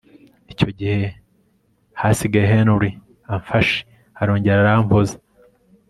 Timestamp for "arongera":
4.21-4.59